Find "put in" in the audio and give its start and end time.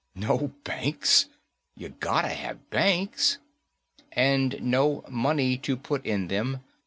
5.77-6.27